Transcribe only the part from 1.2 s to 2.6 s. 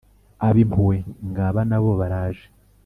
ngaba nabo baraje